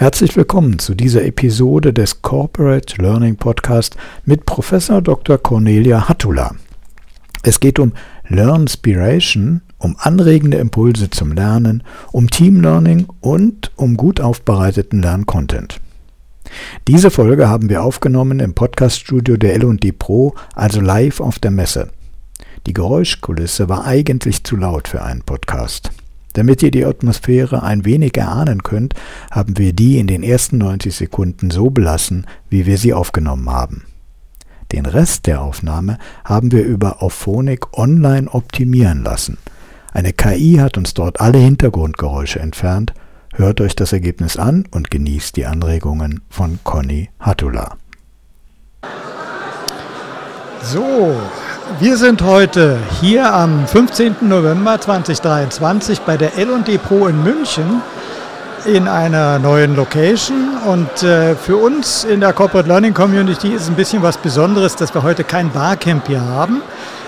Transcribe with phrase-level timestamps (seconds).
[0.00, 5.38] Herzlich willkommen zu dieser Episode des Corporate Learning Podcast mit Professor Dr.
[5.38, 6.54] Cornelia Hattula.
[7.42, 7.92] Es geht um
[8.28, 11.82] Learnspiration, um anregende Impulse zum Lernen,
[12.12, 15.80] um Team Learning und um gut aufbereiteten Lerncontent.
[16.86, 21.88] Diese Folge haben wir aufgenommen im Podcaststudio der L&D Pro, also live auf der Messe.
[22.68, 25.90] Die Geräuschkulisse war eigentlich zu laut für einen Podcast.
[26.38, 28.94] Damit ihr die Atmosphäre ein wenig erahnen könnt,
[29.28, 33.82] haben wir die in den ersten 90 Sekunden so belassen, wie wir sie aufgenommen haben.
[34.70, 39.36] Den Rest der Aufnahme haben wir über Auphonic online optimieren lassen.
[39.92, 42.94] Eine KI hat uns dort alle Hintergrundgeräusche entfernt.
[43.34, 47.78] Hört euch das Ergebnis an und genießt die Anregungen von Conny Hattula.
[50.62, 51.16] So,
[51.80, 54.16] wir sind heute hier am 15.
[54.22, 57.82] November 2023 bei der L&D Pro in München
[58.64, 63.74] in einer neuen Location und äh, für uns in der Corporate Learning Community ist ein
[63.74, 66.62] bisschen was Besonderes, dass wir heute kein Barcamp hier haben,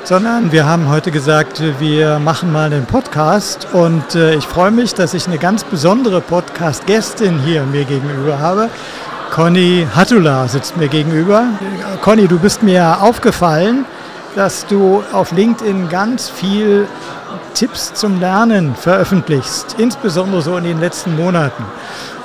[0.04, 4.94] sondern wir haben heute gesagt, wir machen mal einen Podcast und äh, ich freue mich,
[4.94, 8.68] dass ich eine ganz besondere Podcast-Gästin hier mir gegenüber habe.
[9.32, 11.44] Conny Hattula sitzt mir gegenüber.
[12.02, 13.84] Conny, du bist mir aufgefallen,
[14.36, 16.86] dass du auf LinkedIn ganz viel
[17.54, 21.64] Tipps zum Lernen veröffentlichst, insbesondere so in den letzten Monaten.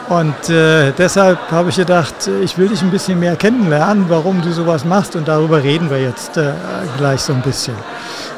[0.07, 4.51] Und äh, deshalb habe ich gedacht, ich will dich ein bisschen mehr kennenlernen, warum du
[4.51, 6.51] sowas machst und darüber reden wir jetzt äh,
[6.97, 7.75] gleich so ein bisschen.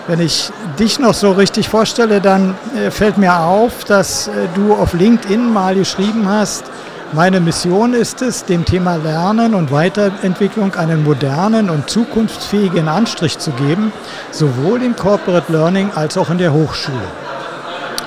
[0.07, 4.73] Wenn ich dich noch so richtig vorstelle, dann äh, fällt mir auf, dass äh, du
[4.73, 6.63] auf LinkedIn mal geschrieben hast,
[7.13, 13.51] meine Mission ist es, dem Thema Lernen und Weiterentwicklung einen modernen und zukunftsfähigen Anstrich zu
[13.51, 13.93] geben,
[14.31, 16.97] sowohl im Corporate Learning als auch in der Hochschule.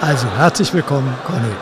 [0.00, 1.52] Also herzlich willkommen, Conny.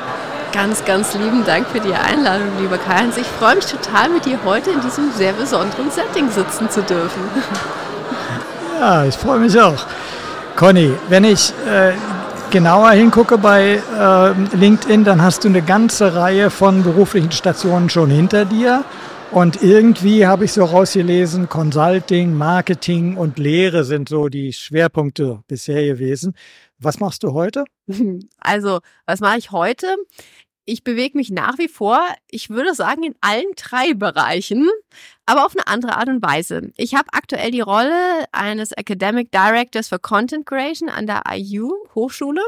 [0.52, 3.16] Ganz, ganz lieben Dank für die Einladung, lieber Karl-Heinz.
[3.16, 7.22] Ich freue mich total, mit dir heute in diesem sehr besonderen Setting sitzen zu dürfen.
[8.80, 9.86] Ja, ich freue mich auch.
[10.56, 11.92] Conny, wenn ich äh,
[12.50, 18.10] genauer hingucke bei äh, LinkedIn, dann hast du eine ganze Reihe von beruflichen Stationen schon
[18.10, 18.84] hinter dir.
[19.30, 25.84] Und irgendwie habe ich so rausgelesen, Consulting, Marketing und Lehre sind so die Schwerpunkte bisher
[25.84, 26.34] gewesen.
[26.78, 27.64] Was machst du heute?
[28.38, 29.96] Also, was mache ich heute?
[30.68, 34.68] Ich bewege mich nach wie vor, ich würde sagen, in allen drei Bereichen,
[35.24, 36.72] aber auf eine andere Art und Weise.
[36.76, 42.42] Ich habe aktuell die Rolle eines Academic Directors für Content Creation an der IU Hochschule.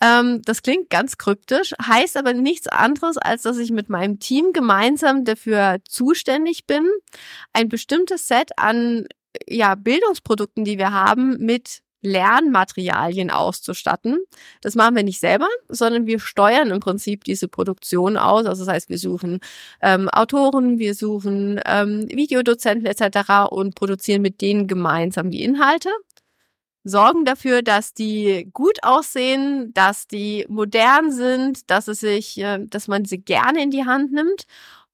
[0.00, 4.54] Ähm, das klingt ganz kryptisch, heißt aber nichts anderes, als dass ich mit meinem Team
[4.54, 6.88] gemeinsam dafür zuständig bin,
[7.52, 9.06] ein bestimmtes Set an
[9.46, 14.18] ja, Bildungsprodukten, die wir haben, mit Lernmaterialien auszustatten.
[14.60, 18.46] Das machen wir nicht selber, sondern wir steuern im Prinzip diese Produktion aus.
[18.46, 19.40] Also das heißt, wir suchen
[19.82, 23.50] ähm, Autoren, wir suchen ähm, Videodozenten etc.
[23.50, 25.90] und produzieren mit denen gemeinsam die Inhalte
[26.84, 32.88] sorgen dafür, dass die gut aussehen, dass die modern sind, dass es sich, äh, dass
[32.88, 34.44] man sie gerne in die Hand nimmt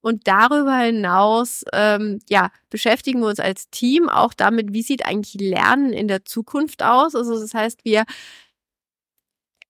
[0.00, 5.34] und darüber hinaus, ähm, ja, beschäftigen wir uns als Team auch damit, wie sieht eigentlich
[5.41, 7.15] Lernen in der Zukunft aus.
[7.15, 8.05] Also das heißt, wir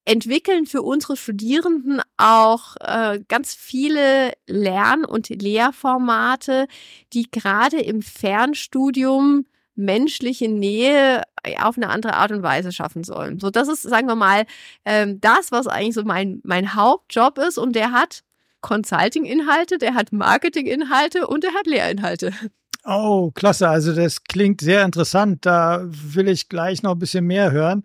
[0.04, 6.66] entwickeln für unsere Studierenden auch äh, ganz viele Lern- und Lehrformate,
[7.12, 9.46] die gerade im Fernstudium
[9.76, 11.22] menschliche Nähe
[11.60, 13.38] auf eine andere Art und Weise schaffen sollen.
[13.38, 14.46] So, das ist, sagen wir mal,
[14.84, 18.22] ähm, das, was eigentlich so mein, mein Hauptjob ist und der hat
[18.60, 22.32] Consulting-Inhalte, der hat Marketing-Inhalte und der hat Lehrinhalte.
[22.84, 23.69] Oh, klasse.
[23.69, 25.44] Also das klingt sehr interessant.
[25.44, 27.84] Da will ich gleich noch ein bisschen mehr hören.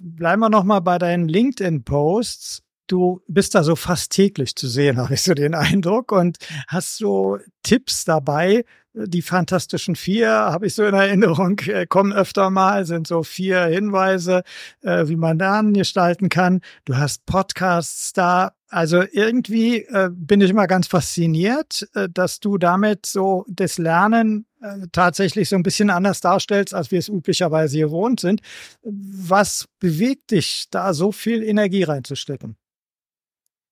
[0.00, 2.62] Bleiben wir noch mal bei deinen LinkedIn-Posts.
[2.88, 6.96] Du bist da so fast täglich zu sehen, habe ich so den Eindruck, und hast
[6.96, 8.64] so Tipps dabei,
[9.06, 13.64] die Fantastischen Vier, habe ich so in Erinnerung, äh, kommen öfter mal, sind so vier
[13.66, 14.42] Hinweise,
[14.82, 16.60] äh, wie man Lernen gestalten kann.
[16.84, 18.52] Du hast Podcasts da.
[18.70, 24.44] Also irgendwie äh, bin ich immer ganz fasziniert, dass du damit so das Lernen
[24.92, 28.40] tatsächlich so ein bisschen anders darstellst, als wir es üblicherweise gewohnt sind.
[28.82, 32.56] Was bewegt dich, da so viel Energie reinzustecken?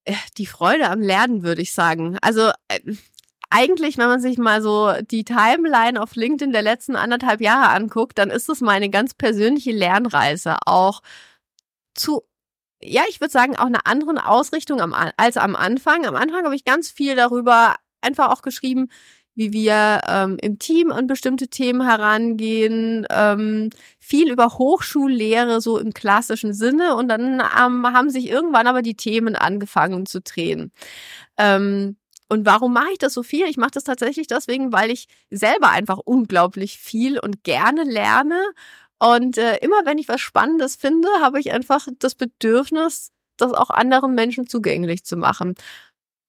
[0.06, 2.16] Äh, die Freude am Lernen, würde ich sagen.
[2.22, 2.50] Also
[3.50, 8.18] eigentlich, wenn man sich mal so die Timeline auf LinkedIn der letzten anderthalb Jahre anguckt,
[8.18, 11.02] dann ist es meine ganz persönliche Lernreise auch
[11.94, 12.22] zu
[12.82, 16.04] ja, ich würde sagen, auch einer anderen Ausrichtung am, als am Anfang.
[16.06, 18.88] Am Anfang habe ich ganz viel darüber einfach auch geschrieben,
[19.36, 25.92] wie wir ähm, im Team an bestimmte Themen herangehen, ähm, viel über Hochschullehre so im
[25.92, 30.72] klassischen Sinne und dann ähm, haben sich irgendwann aber die Themen angefangen zu drehen.
[31.36, 31.96] Ähm,
[32.28, 33.46] und warum mache ich das so viel?
[33.46, 38.42] Ich mache das tatsächlich deswegen, weil ich selber einfach unglaublich viel und gerne lerne.
[38.98, 43.70] Und äh, immer wenn ich was Spannendes finde, habe ich einfach das Bedürfnis, das auch
[43.70, 45.54] anderen Menschen zugänglich zu machen.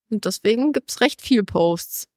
[0.10, 2.08] Und deswegen gibt's recht viel Posts.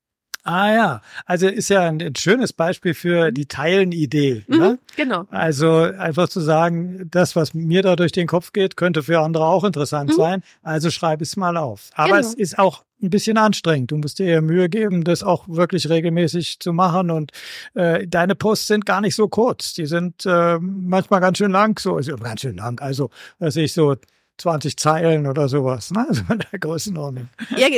[0.45, 4.45] Ah ja, also ist ja ein, ein schönes Beispiel für die Teilen-Idee.
[4.49, 4.79] Mhm, ne?
[4.97, 5.27] Genau.
[5.31, 9.45] Also einfach zu sagen, das, was mir da durch den Kopf geht, könnte für andere
[9.45, 10.15] auch interessant Mhm.
[10.17, 10.43] sein.
[10.63, 11.91] Also schreib es mal auf.
[11.95, 12.21] Aber Genau.
[12.21, 13.91] es ist auch ein bisschen anstrengend.
[13.91, 17.11] Du musst dir ja Mühe geben, das auch wirklich regelmäßig zu machen.
[17.11, 17.33] Und
[17.75, 19.73] äh, deine Posts sind gar nicht so kurz.
[19.75, 22.79] Die sind äh, manchmal ganz schön lang, so also ganz schön lang.
[22.81, 23.97] Also, weiß ich so
[24.41, 26.07] 20 Zeilen oder sowas, ne?
[26.09, 27.29] Also in der Größenordnung.
[27.57, 27.69] Ja,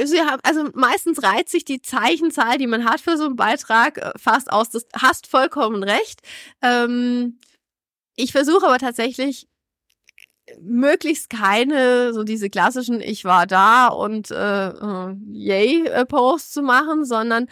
[0.43, 4.53] also meistens reizt sich die Zeichenzahl, die man hat für so einen Beitrag, äh, fast
[4.53, 4.71] aus.
[4.71, 6.21] Das hast vollkommen recht.
[6.63, 7.39] Ähm,
[8.17, 9.49] ich versuche aber tatsächlich
[10.61, 16.63] möglichst keine so diese klassischen Ich war da und äh, äh, Yay äh, Posts zu
[16.63, 17.49] machen, sondern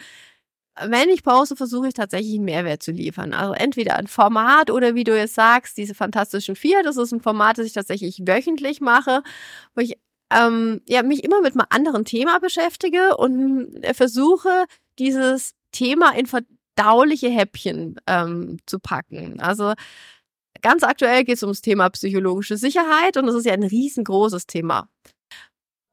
[0.79, 3.33] wenn ich poste, versuche ich tatsächlich einen Mehrwert zu liefern.
[3.33, 7.21] Also entweder ein Format oder wie du jetzt sagst, diese fantastischen vier, das ist ein
[7.21, 9.21] Format, das ich tatsächlich wöchentlich mache,
[9.75, 9.97] wo ich
[10.31, 14.65] ähm, ja, mich immer mit einem anderen Thema beschäftige und äh, versuche,
[14.97, 19.41] dieses Thema in verdauliche Häppchen ähm, zu packen.
[19.41, 19.73] Also
[20.61, 24.87] ganz aktuell geht es ums Thema psychologische Sicherheit und das ist ja ein riesengroßes Thema.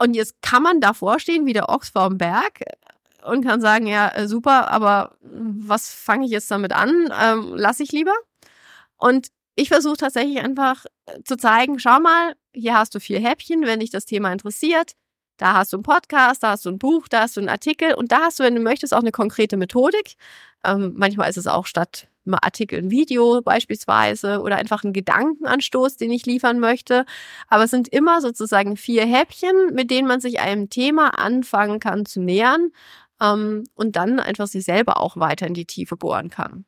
[0.01, 2.61] Und jetzt kann man davor stehen wie der Ochs vorm Berg
[3.25, 7.13] und kann sagen, ja, äh, super, aber was fange ich jetzt damit an?
[7.21, 8.15] Ähm, lass ich lieber.
[8.97, 13.63] Und ich versuche tatsächlich einfach äh, zu zeigen, schau mal, hier hast du vier Häppchen,
[13.67, 14.93] wenn dich das Thema interessiert.
[15.37, 17.95] Da hast du einen Podcast, da hast du ein Buch, da hast du einen Artikel
[17.95, 20.17] und da hast du, wenn du möchtest, auch eine konkrete Methodik.
[20.65, 25.97] Ähm, manchmal ist es auch statt einem Artikel ein Video beispielsweise oder einfach ein Gedankenanstoß,
[25.97, 27.05] den ich liefern möchte.
[27.49, 32.07] Aber es sind immer sozusagen vier Häppchen, mit denen man sich einem Thema anfangen kann
[32.07, 32.71] zu nähern
[33.21, 36.65] ähm, und dann einfach sich selber auch weiter in die Tiefe bohren kann.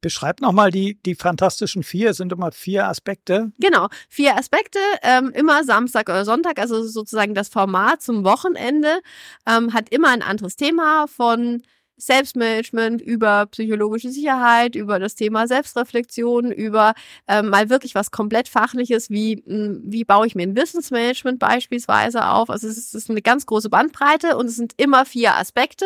[0.00, 3.52] Beschreib nochmal die, die fantastischen vier, es sind immer vier Aspekte.
[3.58, 9.00] Genau, vier Aspekte, ähm, immer Samstag oder Sonntag, also sozusagen das Format zum Wochenende,
[9.46, 11.62] ähm, hat immer ein anderes Thema von
[11.96, 16.94] Selbstmanagement, über psychologische Sicherheit, über das Thema Selbstreflexion, über
[17.28, 22.26] ähm, mal wirklich was komplett Fachliches, wie, mh, wie baue ich mir ein Wissensmanagement beispielsweise
[22.26, 22.50] auf.
[22.50, 25.84] Also es ist, es ist eine ganz große Bandbreite und es sind immer vier Aspekte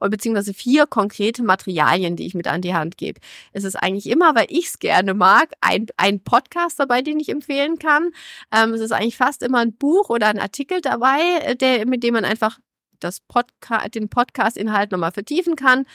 [0.00, 3.20] oder beziehungsweise vier konkrete Materialien, die ich mit an die Hand gebe.
[3.52, 7.28] Es ist eigentlich immer, weil ich es gerne mag, ein, ein Podcast dabei, den ich
[7.28, 8.10] empfehlen kann.
[8.54, 12.02] Ähm, es ist eigentlich fast immer ein Buch oder ein Artikel dabei, äh, der, mit
[12.02, 12.58] dem man einfach
[13.00, 15.86] das Podca den Podcast-Inhalt nochmal vertiefen kann.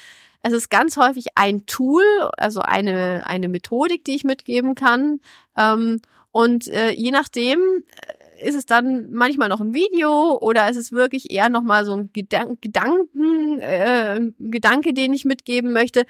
[0.41, 2.03] Es ist ganz häufig ein Tool,
[2.37, 5.19] also eine, eine Methodik, die ich mitgeben kann.
[5.57, 7.59] Ähm, und äh, je nachdem
[8.39, 11.93] äh, ist es dann manchmal noch ein Video oder ist es wirklich eher nochmal so
[11.95, 16.05] ein Gedan Gedanken, äh, Gedanke, den ich mitgeben möchte.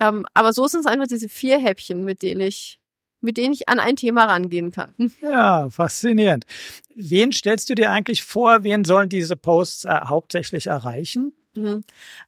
[0.00, 2.78] Ähm, aber so sind es einfach diese vier Häppchen, mit denen ich
[3.26, 4.94] mit denen ich an ein Thema rangehen kann.
[5.20, 6.46] Ja, faszinierend.
[6.94, 11.32] Wen stellst du dir eigentlich vor, wen sollen diese Posts äh, hauptsächlich erreichen?
[11.54, 11.82] Mhm.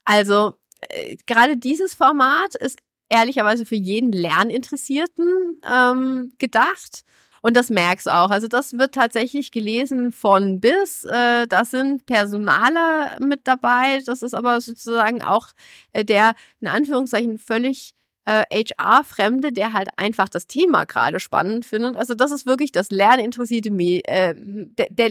[0.04, 7.04] Also äh, gerade dieses Format ist ehrlicherweise für jeden Lerninteressierten ähm, gedacht.
[7.40, 8.30] Und das merkst du auch.
[8.30, 11.04] Also das wird tatsächlich gelesen von bis.
[11.04, 14.00] Äh, da sind Personaler mit dabei.
[14.04, 15.48] Das ist aber sozusagen auch
[15.92, 17.94] äh, der in Anführungszeichen völlig
[18.28, 21.96] äh, HR-Fremde, der halt einfach das Thema gerade spannend findet.
[21.96, 24.34] Also das ist wirklich das lerninteressierte, äh,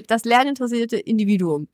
[0.07, 1.67] das lerninteressierte Individuum.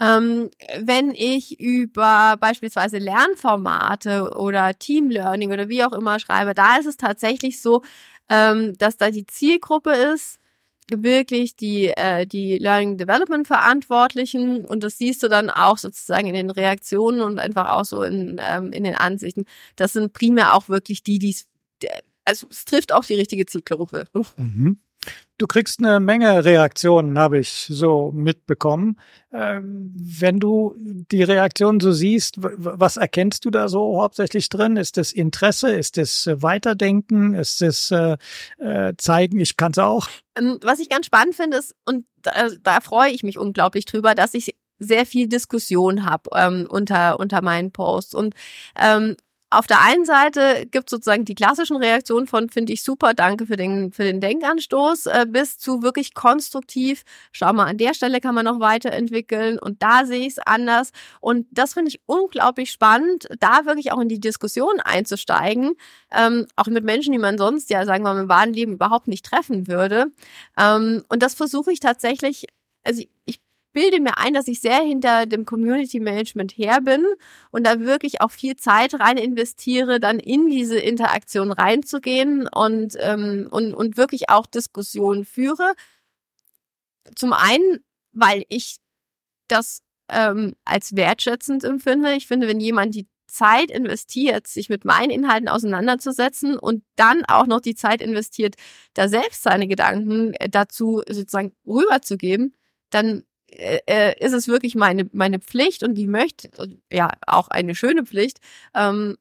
[0.00, 6.76] Ähm, wenn ich über beispielsweise Lernformate oder Team Learning oder wie auch immer schreibe, da
[6.76, 7.82] ist es tatsächlich so,
[8.28, 10.38] ähm, dass da die Zielgruppe ist,
[10.90, 16.34] wirklich die, äh, die Learning Development Verantwortlichen und das siehst du dann auch sozusagen in
[16.34, 19.44] den Reaktionen und einfach auch so in, ähm, in den Ansichten.
[19.76, 21.36] Das sind primär auch wirklich die, die
[22.24, 24.06] also es trifft auch die richtige Zielgruppe.
[24.36, 24.78] Mhm.
[25.38, 28.98] Du kriegst eine Menge Reaktionen, habe ich so mitbekommen.
[29.32, 34.76] Ähm, wenn du die Reaktionen so siehst, was erkennst du da so hauptsächlich drin?
[34.76, 35.70] Ist das Interesse?
[35.70, 37.34] Ist das Weiterdenken?
[37.34, 38.16] Ist das äh,
[38.58, 40.08] äh, Zeigen, ich kann es auch?
[40.36, 44.16] Ähm, was ich ganz spannend finde, ist, und da, da freue ich mich unglaublich drüber,
[44.16, 48.14] dass ich sehr viel Diskussion habe ähm, unter, unter meinen Posts.
[48.14, 48.34] Und
[48.76, 49.16] ähm,
[49.50, 53.46] auf der einen Seite gibt es sozusagen die klassischen Reaktionen von finde ich super, danke
[53.46, 57.02] für den für den Denkanstoß, äh, bis zu wirklich konstruktiv.
[57.32, 60.90] Schau mal, an der Stelle kann man noch weiterentwickeln und da sehe ich es anders.
[61.20, 65.74] Und das finde ich unglaublich spannend, da wirklich auch in die Diskussion einzusteigen,
[66.12, 69.08] ähm, auch mit Menschen, die man sonst ja sagen wir mal im wahren Leben überhaupt
[69.08, 70.12] nicht treffen würde.
[70.58, 72.46] Ähm, und das versuche ich tatsächlich.
[72.84, 73.40] Also ich
[73.78, 77.06] bilde mir ein, dass ich sehr hinter dem Community Management her bin
[77.52, 83.46] und da wirklich auch viel Zeit rein investiere, dann in diese Interaktion reinzugehen und, ähm,
[83.52, 85.74] und, und wirklich auch Diskussionen führe.
[87.14, 88.78] Zum einen, weil ich
[89.46, 92.14] das ähm, als wertschätzend empfinde.
[92.14, 97.46] Ich finde, wenn jemand die Zeit investiert, sich mit meinen Inhalten auseinanderzusetzen und dann auch
[97.46, 98.56] noch die Zeit investiert,
[98.94, 102.56] da selbst seine Gedanken äh, dazu sozusagen rüberzugeben,
[102.90, 106.50] dann äh, äh, ist es wirklich meine, meine Pflicht und die möchte,
[106.92, 108.38] ja, auch eine schöne Pflicht,
[108.74, 109.16] ähm,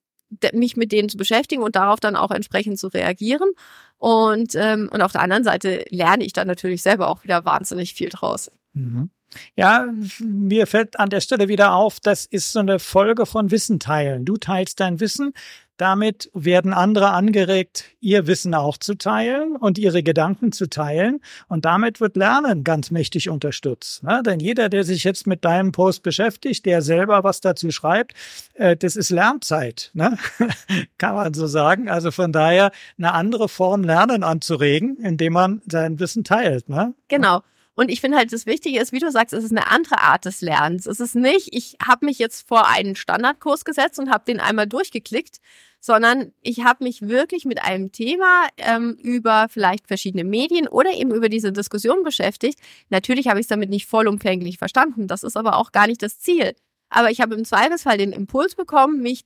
[0.54, 3.50] mich mit denen zu beschäftigen und darauf dann auch entsprechend zu reagieren.
[3.98, 7.94] Und, ähm, und auf der anderen Seite lerne ich dann natürlich selber auch wieder wahnsinnig
[7.94, 8.52] viel draus.
[8.74, 9.10] Mhm.
[9.56, 9.88] Ja,
[10.20, 14.26] mir fällt an der Stelle wieder auf, das ist so eine Folge von Wissen teilen.
[14.26, 15.34] Du teilst dein Wissen,
[15.78, 21.22] damit werden andere angeregt, ihr Wissen auch zu teilen und ihre Gedanken zu teilen.
[21.48, 24.04] Und damit wird Lernen ganz mächtig unterstützt.
[24.04, 24.22] Ne?
[24.26, 28.14] Denn jeder, der sich jetzt mit deinem Post beschäftigt, der selber was dazu schreibt,
[28.56, 29.92] äh, das ist Lernzeit.
[29.94, 30.18] Ne?
[30.98, 31.90] Kann man so sagen.
[31.90, 36.70] Also von daher eine andere Form, Lernen anzuregen, indem man sein Wissen teilt.
[36.70, 36.94] Ne?
[37.08, 37.42] Genau.
[37.78, 40.26] Und ich finde halt, das Wichtige ist, wie du sagst, es ist eine andere Art
[40.26, 40.88] des Lernens.
[40.88, 44.66] Es ist nicht, ich habe mich jetzt vor einen Standardkurs gesetzt und habe den einmal
[44.66, 45.38] durchgeklickt,
[45.80, 51.14] sondern ich habe mich wirklich mit einem Thema ähm, über vielleicht verschiedene Medien oder eben
[51.14, 52.60] über diese Diskussion beschäftigt.
[52.90, 55.08] Natürlich habe ich es damit nicht vollumfänglich verstanden.
[55.08, 56.54] Das ist aber auch gar nicht das Ziel.
[56.90, 59.26] Aber ich habe im Zweifelsfall den Impuls bekommen, mich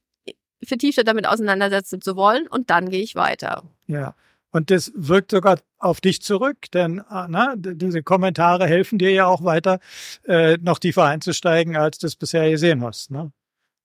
[0.64, 3.64] vertiefter damit auseinandersetzen zu wollen und dann gehe ich weiter.
[3.88, 4.16] Ja.
[4.52, 9.26] Und das wirkt sogar auf dich zurück, denn äh, na, diese Kommentare helfen dir ja
[9.26, 9.80] auch weiter,
[10.26, 13.12] äh, noch tiefer einzusteigen, als du es bisher gesehen hast.
[13.12, 13.32] Ne?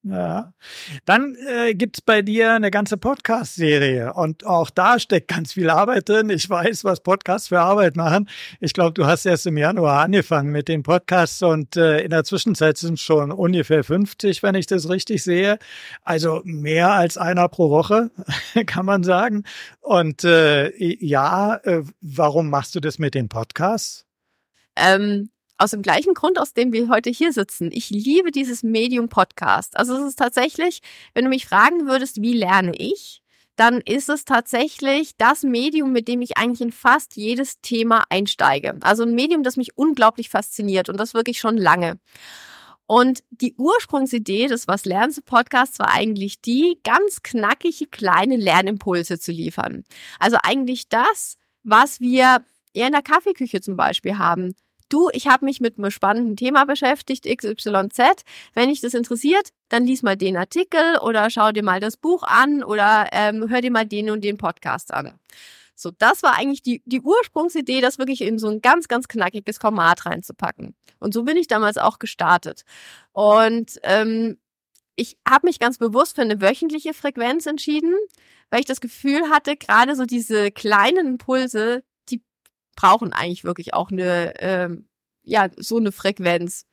[0.09, 0.53] Ja.
[1.05, 6.09] Dann äh, gibt bei dir eine ganze Podcast-Serie und auch da steckt ganz viel Arbeit
[6.09, 6.31] drin.
[6.31, 8.29] Ich weiß, was Podcasts für Arbeit machen.
[8.61, 12.23] Ich glaube, du hast erst im Januar angefangen mit den Podcasts und äh, in der
[12.23, 15.59] Zwischenzeit sind schon ungefähr 50, wenn ich das richtig sehe.
[16.03, 18.13] Also mehr als einer pro Woche,
[18.67, 19.43] kann man sagen.
[19.81, 20.71] Und äh,
[21.05, 24.07] ja, äh, warum machst du das mit den Podcasts?
[24.77, 27.71] Ähm, aus dem gleichen Grund, aus dem wir heute hier sitzen.
[27.73, 29.77] Ich liebe dieses Medium Podcast.
[29.77, 30.81] Also es ist tatsächlich,
[31.15, 33.23] wenn du mich fragen würdest, wie lerne ich,
[33.57, 38.77] dann ist es tatsächlich das Medium, mit dem ich eigentlich in fast jedes Thema einsteige.
[38.83, 41.99] Also ein Medium, das mich unglaublich fasziniert und das wirklich schon lange.
[42.87, 49.19] Und die Ursprungsidee des Was lernst du Podcasts war eigentlich die, ganz knackige kleine Lernimpulse
[49.19, 49.85] zu liefern.
[50.21, 52.45] Also eigentlich das, was wir
[52.75, 54.55] eher in der Kaffeeküche zum Beispiel haben
[54.89, 58.25] du, ich habe mich mit einem spannenden Thema beschäftigt, XYZ.
[58.55, 62.23] Wenn dich das interessiert, dann lies mal den Artikel oder schau dir mal das Buch
[62.23, 65.19] an oder ähm, hör dir mal den und den Podcast an.
[65.75, 69.59] So, das war eigentlich die, die Ursprungsidee, das wirklich in so ein ganz, ganz knackiges
[69.59, 70.75] Format reinzupacken.
[70.99, 72.65] Und so bin ich damals auch gestartet.
[73.13, 74.39] Und ähm,
[74.97, 77.95] ich habe mich ganz bewusst für eine wöchentliche Frequenz entschieden,
[78.51, 81.85] weil ich das Gefühl hatte, gerade so diese kleinen Impulse,
[82.77, 84.89] brauchen eigentlich wirklich auch eine, ähm,
[85.25, 86.67] ja, so eine Frequenz.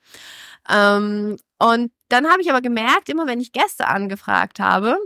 [0.70, 4.98] Ähm, und dann habe ich aber gemerkt, immer wenn ich Gäste angefragt habe,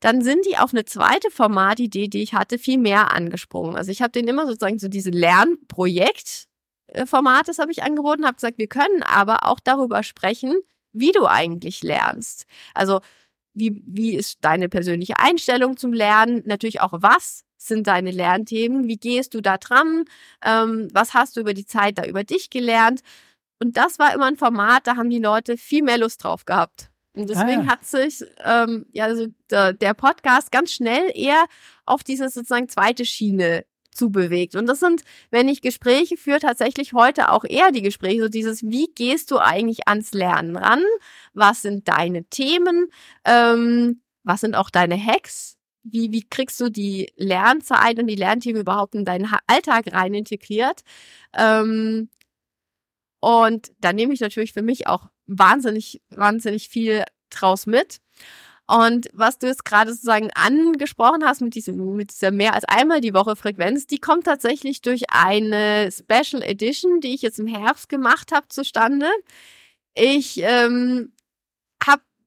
[0.00, 3.76] dann sind die auf eine zweite Formatidee, die ich hatte, viel mehr angesprungen.
[3.76, 6.50] Also ich habe denen immer sozusagen so diese Lernprojekt
[7.06, 10.54] Formates habe ich angeboten, habe gesagt, wir können aber auch darüber sprechen,
[10.92, 12.46] wie du eigentlich lernst.
[12.74, 13.00] Also
[13.54, 16.42] wie, wie ist deine persönliche Einstellung zum Lernen?
[16.46, 18.88] Natürlich auch, was sind deine Lernthemen?
[18.88, 20.04] Wie gehst du da dran?
[20.44, 23.00] Ähm, was hast du über die Zeit da über dich gelernt?
[23.58, 26.90] Und das war immer ein Format, da haben die Leute viel mehr Lust drauf gehabt.
[27.14, 27.66] Und deswegen ah, ja.
[27.66, 31.44] hat sich ähm, ja also der, der Podcast ganz schnell eher
[31.84, 34.54] auf diese sozusagen zweite Schiene zubewegt.
[34.54, 38.62] Und das sind, wenn ich Gespräche führe, tatsächlich heute auch eher die Gespräche, so dieses,
[38.62, 40.82] wie gehst du eigentlich ans Lernen ran?
[41.34, 42.86] Was sind deine Themen?
[43.24, 45.58] Ähm, was sind auch deine Hacks?
[45.82, 50.82] Wie, wie kriegst du die Lernzeit und die Lernthemen überhaupt in deinen Alltag rein integriert?
[51.36, 52.08] Ähm,
[53.20, 58.00] und da nehme ich natürlich für mich auch wahnsinnig, wahnsinnig viel draus mit.
[58.66, 63.00] Und was du jetzt gerade sozusagen angesprochen hast mit, diesem, mit dieser mehr als einmal
[63.00, 67.88] die Woche Frequenz, die kommt tatsächlich durch eine Special Edition, die ich jetzt im Herbst
[67.88, 69.08] gemacht habe, zustande.
[69.94, 71.12] Ich ähm,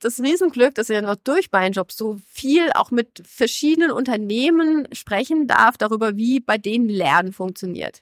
[0.03, 4.87] das Riesenglück, dass ich ja noch durch meinen Job so viel auch mit verschiedenen Unternehmen
[4.93, 8.01] sprechen darf darüber, wie bei denen Lernen funktioniert.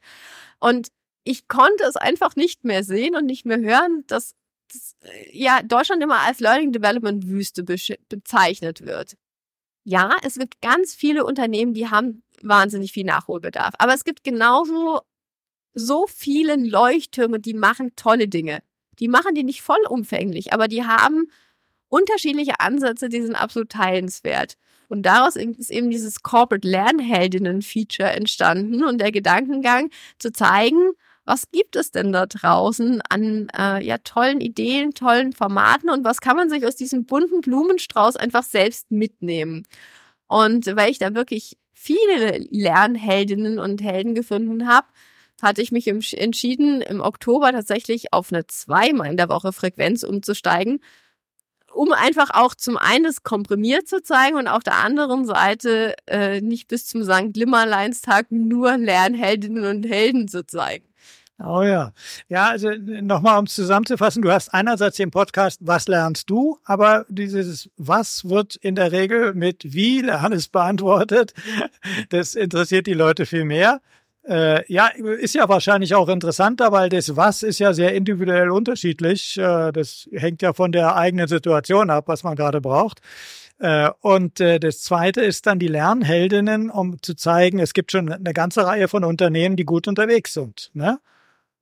[0.60, 0.90] Und
[1.24, 4.36] ich konnte es einfach nicht mehr sehen und nicht mehr hören, dass,
[4.72, 4.96] dass
[5.32, 7.78] ja Deutschland immer als Learning Development Wüste be
[8.10, 9.16] bezeichnet wird.
[9.84, 13.74] Ja, es gibt ganz viele Unternehmen, die haben wahnsinnig viel Nachholbedarf.
[13.80, 15.02] Aber es gibt genauso
[15.74, 18.62] so viele Leuchttürme, die machen tolle Dinge.
[19.00, 21.32] Die machen die nicht vollumfänglich, aber die haben
[21.92, 24.58] unterschiedliche Ansätze, die sind absolut teilenswert.
[24.88, 30.92] Und daraus ist eben dieses Corporate Lernheldinnen-Feature entstanden und der Gedankengang zu zeigen,
[31.24, 36.20] was gibt es denn da draußen an äh, ja, tollen Ideen, tollen Formaten und was
[36.20, 39.64] kann man sich aus diesem bunten Blumenstrauß einfach selbst mitnehmen.
[40.28, 44.88] Und weil ich da wirklich viele Lernheldinnen und Helden gefunden habe,
[45.42, 50.80] hatte ich mich entschieden, im Oktober tatsächlich auf eine zweimal in der Woche Frequenz umzusteigen,
[51.74, 56.42] um einfach auch zum einen es komprimiert zu zeigen und auf der anderen Seite äh,
[56.42, 57.36] nicht bis zum St.
[57.36, 60.86] Limmerleinstag nur Lernheldinnen und Helden zu zeigen.
[61.44, 61.92] Oh ja.
[62.30, 66.60] Ja, also nochmal, um es zusammenzufassen, du hast einerseits den Podcast Was lernst du?
[66.66, 71.34] Aber dieses Was wird in der Regel mit Wie lernst beantwortet.
[72.10, 73.82] Das interessiert die Leute viel mehr.
[74.28, 79.38] Äh, ja, ist ja wahrscheinlich auch interessanter, weil das Was ist ja sehr individuell unterschiedlich.
[79.38, 83.02] Äh, das hängt ja von der eigenen Situation ab, was man gerade braucht.
[83.58, 88.12] Äh, und äh, das zweite ist dann die Lernheldinnen, um zu zeigen, es gibt schon
[88.12, 90.72] eine ganze Reihe von Unternehmen, die gut unterwegs sind.
[90.74, 91.00] Ne?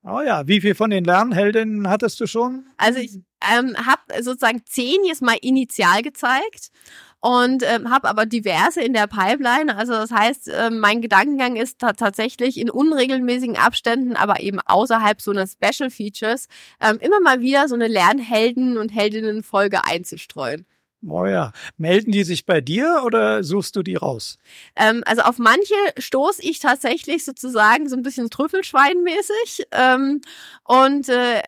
[0.04, 2.66] Oh ja, wie viel von den Lernheldinnen hattest du schon?
[2.78, 3.20] Also ich
[3.54, 6.72] ähm, habe sozusagen zehn jetzt mal initial gezeigt
[7.22, 9.76] und ähm, habe aber diverse in der Pipeline.
[9.76, 15.32] Also das heißt, äh, mein Gedankengang ist tatsächlich in unregelmäßigen Abständen, aber eben außerhalb so
[15.32, 16.48] einer Special Features,
[16.82, 20.66] ähm, immer mal wieder so eine Lernhelden- und Heldinnen-Folge einzustreuen.
[21.08, 21.54] Oh ja.
[21.78, 24.38] Melden die sich bei dir oder suchst du die raus?
[24.76, 29.68] Ähm, also auf manche stoße ich tatsächlich sozusagen so ein bisschen Trüffelschweinmäßig.
[29.72, 30.22] Ähm,
[30.66, 31.42] und äh,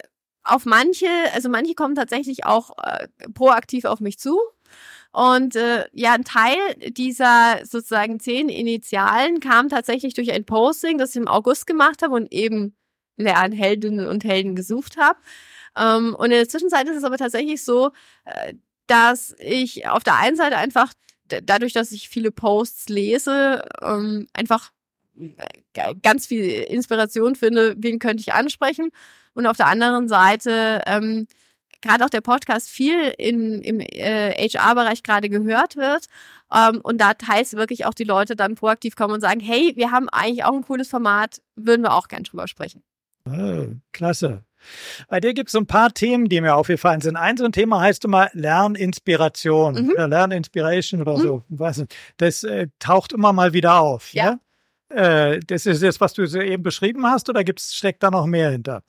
[0.43, 4.39] auf manche, also manche kommen tatsächlich auch äh, proaktiv auf mich zu.
[5.11, 6.57] Und äh, ja, ein Teil
[6.89, 12.15] dieser sozusagen zehn Initialen kam tatsächlich durch ein Posting, das ich im August gemacht habe
[12.15, 12.75] und eben
[13.17, 15.19] Lernheldinnen und Helden gesucht habe.
[15.77, 17.91] Ähm, und in der Zwischenzeit ist es aber tatsächlich so,
[18.25, 18.53] äh,
[18.87, 20.93] dass ich auf der einen Seite einfach
[21.27, 24.71] dadurch, dass ich viele Posts lese, ähm, einfach
[25.17, 28.89] äh, ganz viel Inspiration finde, wen könnte ich ansprechen.
[29.33, 31.27] Und auf der anderen Seite ähm,
[31.81, 36.05] gerade auch der Podcast viel in, im äh, HR-Bereich gerade gehört wird.
[36.53, 39.91] Ähm, und da teils wirklich auch die Leute dann proaktiv kommen und sagen, hey, wir
[39.91, 42.83] haben eigentlich auch ein cooles Format, würden wir auch gern drüber sprechen.
[43.25, 44.43] Oh, klasse.
[45.07, 47.15] Bei dir gibt es so ein paar Themen, die mir aufgefallen sind.
[47.15, 49.93] Ein so ein Thema heißt immer Lerninspiration mhm.
[49.97, 51.21] Lerninspiration oder mhm.
[51.21, 51.43] so.
[51.49, 51.83] Weiß
[52.17, 54.13] Das äh, taucht immer mal wieder auf.
[54.13, 54.39] Ja.
[54.91, 55.33] ja?
[55.33, 58.25] Äh, das ist das, was du so eben beschrieben hast, oder gibt's, steckt da noch
[58.25, 58.83] mehr hinter?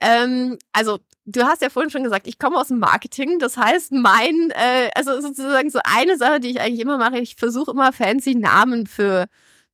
[0.00, 3.38] Ähm, also du hast ja vorhin schon gesagt, ich komme aus dem Marketing.
[3.38, 7.36] Das heißt, mein, äh, also sozusagen so eine Sache, die ich eigentlich immer mache, ich
[7.36, 9.26] versuche immer fancy Namen für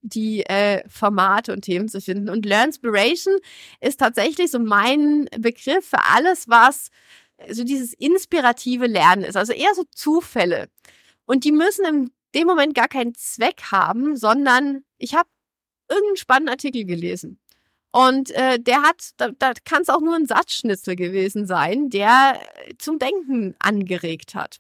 [0.02, 2.28] die äh, Formate und Themen zu finden.
[2.28, 3.36] Und Learnspiration
[3.80, 6.90] ist tatsächlich so mein Begriff für alles, was
[7.50, 9.36] so dieses inspirative Lernen ist.
[9.36, 10.68] Also eher so Zufälle.
[11.26, 15.28] Und die müssen in dem Moment gar keinen Zweck haben, sondern ich habe
[15.88, 17.40] irgendeinen spannenden Artikel gelesen.
[17.96, 22.38] Und äh, der hat, da, da kann es auch nur ein Satzschnitzel gewesen sein, der
[22.76, 24.58] zum Denken angeregt hat.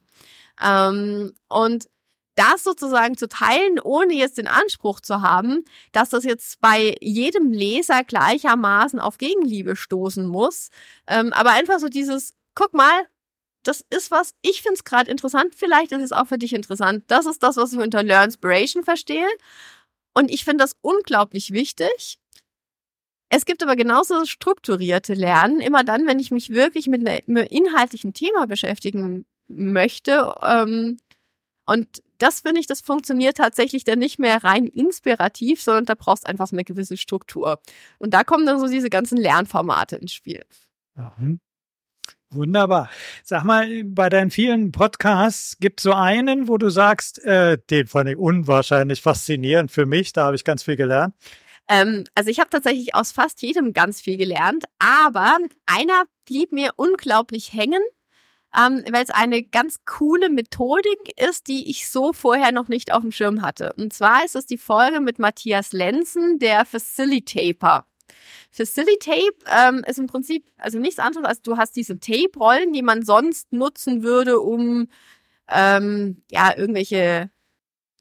[0.64, 1.84] Ähm, und
[2.34, 7.52] das sozusagen zu teilen, ohne jetzt den Anspruch zu haben, dass das jetzt bei jedem
[7.52, 10.70] Leser gleichermaßen auf Gegenliebe stoßen muss.
[11.06, 13.06] Ähm, aber einfach so dieses, guck mal,
[13.64, 17.04] das ist was, ich finde es gerade interessant, vielleicht ist es auch für dich interessant.
[17.08, 19.28] Das ist das, was ich unter Learnspiration verstehe.
[20.14, 22.18] Und ich finde das unglaublich wichtig.
[23.28, 28.12] Es gibt aber genauso strukturierte Lernen, immer dann, wenn ich mich wirklich mit einem inhaltlichen
[28.12, 30.32] Thema beschäftigen möchte.
[30.42, 30.98] Ähm,
[31.66, 36.24] und das finde ich, das funktioniert tatsächlich dann nicht mehr rein inspirativ, sondern da brauchst
[36.24, 37.60] du einfach eine gewisse Struktur.
[37.98, 40.44] Und da kommen dann so diese ganzen Lernformate ins Spiel.
[40.96, 41.12] Ja.
[42.30, 42.90] Wunderbar.
[43.22, 47.86] Sag mal, bei deinen vielen Podcasts gibt es so einen, wo du sagst, äh, den
[47.86, 51.14] fand ich unwahrscheinlich faszinierend für mich, da habe ich ganz viel gelernt.
[51.68, 56.72] Ähm, also ich habe tatsächlich aus fast jedem ganz viel gelernt, aber einer blieb mir
[56.76, 57.82] unglaublich hängen
[58.56, 63.02] ähm, weil es eine ganz coole Methodik ist, die ich so vorher noch nicht auf
[63.02, 63.74] dem Schirm hatte.
[63.76, 67.86] Und zwar ist es die Folge mit Matthias Lenzen, der Facilitator.
[68.50, 73.02] Facilitape ähm, ist im Prinzip also nichts anderes als du hast diese Tape-Rollen, die man
[73.04, 74.88] sonst nutzen würde, um
[75.48, 77.30] ähm, ja irgendwelche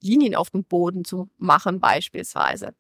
[0.06, 2.74] Linien auf dem Boden zu machen beispielsweise.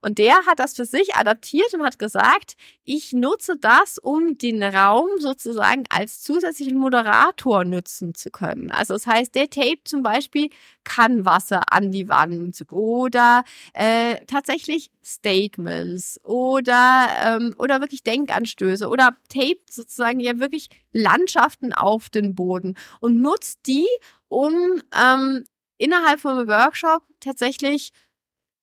[0.00, 4.62] Und der hat das für sich adaptiert und hat gesagt, ich nutze das, um den
[4.62, 8.70] Raum sozusagen als zusätzlichen Moderator nutzen zu können.
[8.72, 10.50] Also das heißt, der Tape zum Beispiel
[10.84, 12.32] kann Wasser an die Wand
[12.72, 21.72] oder äh, tatsächlich Statements oder ähm, oder wirklich Denkanstöße oder Tape sozusagen ja wirklich Landschaften
[21.72, 23.86] auf den Boden und nutzt die,
[24.28, 25.44] um ähm,
[25.78, 27.92] innerhalb von einem Workshop tatsächlich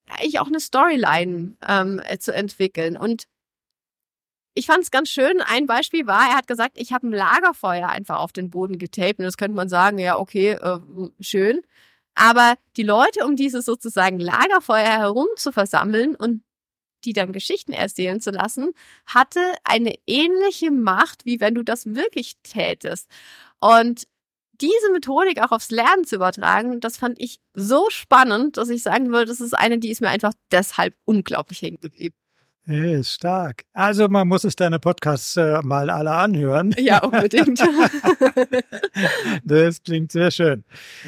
[0.09, 2.97] eigentlich auch eine Storyline ähm, äh, zu entwickeln.
[2.97, 3.25] Und
[4.55, 5.41] ich fand es ganz schön.
[5.41, 9.19] Ein Beispiel war, er hat gesagt, ich habe ein Lagerfeuer einfach auf den Boden getaped.
[9.19, 10.79] Und das könnte man sagen, ja, okay, äh,
[11.19, 11.61] schön.
[12.15, 16.43] Aber die Leute, um dieses sozusagen Lagerfeuer herum zu versammeln und
[17.05, 18.73] die dann Geschichten erzählen zu lassen,
[19.05, 23.07] hatte eine ähnliche Macht, wie wenn du das wirklich tätest.
[23.61, 24.05] Und
[24.61, 29.11] diese Methodik auch aufs Lernen zu übertragen, das fand ich so spannend, dass ich sagen
[29.11, 32.15] würde, das ist eine, die ist mir einfach deshalb unglaublich hängen geblieben.
[32.71, 33.63] Hey, stark.
[33.73, 36.75] Also man muss sich deine Podcasts äh, mal alle anhören.
[36.77, 37.59] Ja, unbedingt.
[39.43, 40.63] das klingt sehr schön.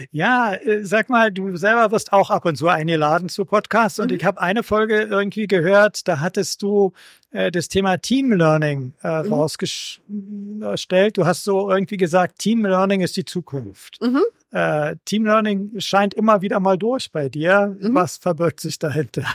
[0.10, 4.10] Ja, äh, sag mal, du selber wirst auch ab und zu eingeladen zu Podcasts und
[4.10, 4.18] mhm.
[4.18, 6.94] ich habe eine Folge irgendwie gehört, da hattest du
[7.30, 9.32] äh, das Thema Team Learning äh, mhm.
[9.32, 11.18] rausgestellt.
[11.20, 14.00] Du hast so irgendwie gesagt, Team Learning ist die Zukunft.
[14.02, 14.24] Mhm.
[14.50, 17.78] Äh, Team Learning scheint immer wieder mal durch bei dir.
[17.80, 17.94] Mhm.
[17.94, 19.28] Was verbirgt sich dahinter?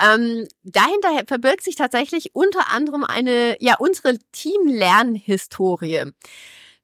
[0.00, 6.12] Ähm, dahinter verbirgt sich tatsächlich unter anderem eine, ja, unsere Teamlernhistorie.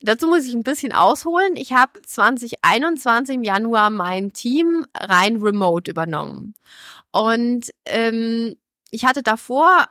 [0.00, 1.56] Dazu muss ich ein bisschen ausholen.
[1.56, 6.54] Ich habe 2021 im Januar mein Team rein remote übernommen.
[7.12, 8.56] Und ähm,
[8.90, 9.86] ich hatte davor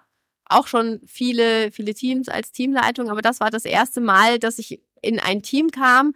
[0.46, 4.82] auch schon viele, viele Teams als Teamleitung, aber das war das erste Mal, dass ich
[5.02, 6.14] in ein Team kam,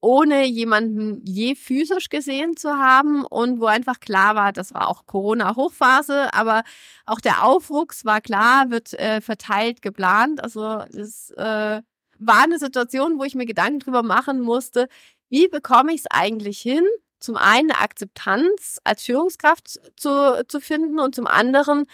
[0.00, 5.06] ohne jemanden je physisch gesehen zu haben und wo einfach klar war, das war auch
[5.06, 6.62] Corona-Hochphase, aber
[7.06, 10.42] auch der Aufwuchs war klar, wird äh, verteilt geplant.
[10.42, 11.82] Also es äh,
[12.18, 14.88] war eine Situation, wo ich mir Gedanken drüber machen musste,
[15.28, 16.84] wie bekomme ich es eigentlich hin,
[17.20, 21.86] zum einen eine Akzeptanz als Führungskraft zu, zu finden und zum anderen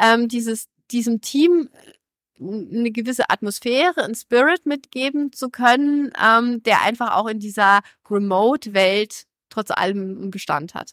[0.00, 1.68] ähm, dieses diesem Team
[2.40, 9.24] eine gewisse Atmosphäre, ein Spirit mitgeben zu können, ähm, der einfach auch in dieser Remote-Welt
[9.50, 10.92] trotz allem Bestand hat.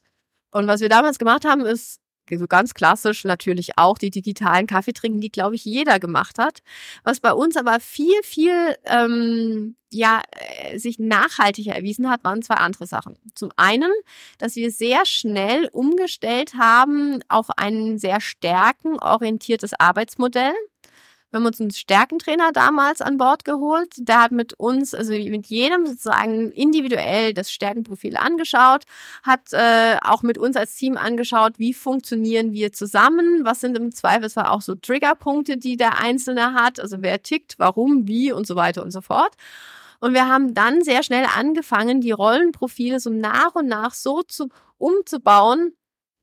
[0.52, 2.00] Und was wir damals gemacht haben, ist
[2.32, 6.60] so ganz klassisch natürlich auch die digitalen Kaffee trinken, die glaube ich jeder gemacht hat.
[7.04, 12.56] Was bei uns aber viel viel ähm, ja äh, sich nachhaltiger erwiesen hat, waren zwei
[12.56, 13.18] andere Sachen.
[13.36, 13.92] Zum einen,
[14.40, 20.54] dass wir sehr schnell umgestellt haben auf ein sehr stärkenorientiertes Arbeitsmodell.
[21.32, 23.90] Wir haben uns einen Stärkentrainer damals an Bord geholt.
[23.98, 28.84] Der hat mit uns, also mit jedem sozusagen individuell das Stärkenprofil angeschaut,
[29.24, 33.92] hat äh, auch mit uns als Team angeschaut, wie funktionieren wir zusammen, was sind im
[33.92, 38.56] Zweifelsfall auch so Triggerpunkte, die der Einzelne hat, also wer tickt, warum, wie und so
[38.56, 39.36] weiter und so fort.
[40.00, 44.50] Und wir haben dann sehr schnell angefangen, die Rollenprofile so nach und nach so zu,
[44.78, 45.74] umzubauen,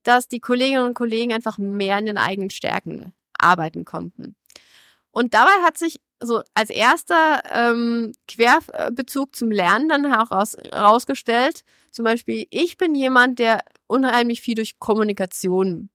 [0.05, 4.37] dass die Kolleginnen und Kollegen einfach mehr in den eigenen Stärken arbeiten konnten.
[5.13, 12.05] Und dabei hat sich so als erster ähm, Querbezug zum Lernen dann heraus, herausgestellt, zum
[12.05, 15.91] Beispiel, ich bin jemand, der unheimlich viel durch Kommunikation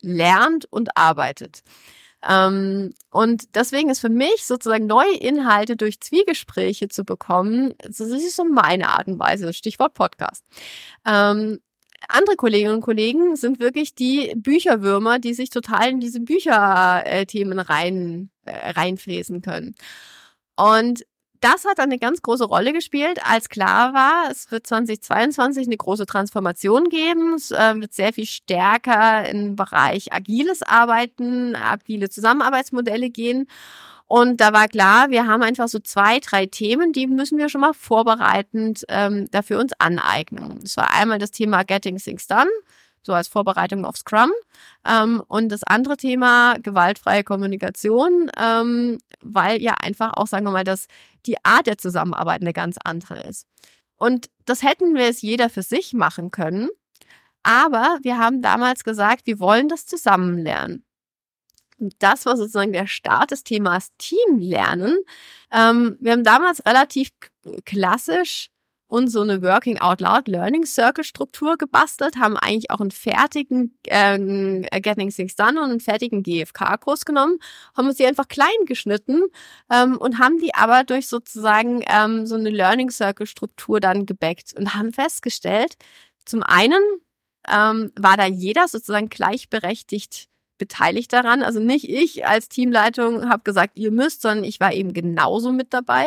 [0.00, 1.62] lernt und arbeitet.
[2.26, 8.36] Ähm, und deswegen ist für mich sozusagen neue Inhalte durch Zwiegespräche zu bekommen, das ist
[8.36, 10.44] so meine Art und Weise, Stichwort Podcast.
[11.04, 11.60] Ähm,
[12.06, 18.30] andere Kolleginnen und Kollegen sind wirklich die Bücherwürmer, die sich total in diese Bücherthemen rein,
[18.44, 19.74] äh, reinfräsen können.
[20.56, 21.04] Und
[21.40, 26.06] das hat eine ganz große Rolle gespielt, als klar war, es wird 2022 eine große
[26.06, 27.34] Transformation geben.
[27.34, 33.46] Es äh, wird sehr viel stärker im Bereich agiles Arbeiten, agile Zusammenarbeitsmodelle gehen.
[34.08, 37.60] Und da war klar, wir haben einfach so zwei, drei Themen, die müssen wir schon
[37.60, 40.60] mal vorbereitend ähm, dafür uns aneignen.
[40.62, 42.48] Das war einmal das Thema Getting Things Done,
[43.02, 44.32] so als Vorbereitung auf Scrum.
[44.86, 50.64] Ähm, und das andere Thema gewaltfreie Kommunikation, ähm, weil ja einfach auch, sagen wir mal,
[50.64, 50.86] dass
[51.26, 53.46] die Art der Zusammenarbeit eine ganz andere ist.
[53.96, 56.70] Und das hätten wir es jeder für sich machen können.
[57.42, 60.82] Aber wir haben damals gesagt, wir wollen das zusammen lernen
[61.78, 64.98] das war sozusagen der Start des Themas Teamlernen.
[65.52, 67.10] Ähm, wir haben damals relativ
[67.64, 68.50] klassisch
[68.88, 73.78] und so eine Working Out Loud Learning Circle Struktur gebastelt, haben eigentlich auch einen fertigen
[73.84, 77.38] äh, Getting Things Done und einen fertigen GFK-Kurs genommen,
[77.76, 79.22] haben uns die einfach klein geschnitten
[79.70, 84.54] ähm, und haben die aber durch sozusagen ähm, so eine Learning Circle Struktur dann gebackt
[84.56, 85.74] und haben festgestellt,
[86.24, 86.82] zum einen
[87.46, 91.42] ähm, war da jeder sozusagen gleichberechtigt beteiligt daran.
[91.42, 95.72] Also nicht ich als Teamleitung habe gesagt, ihr müsst, sondern ich war eben genauso mit
[95.72, 96.06] dabei.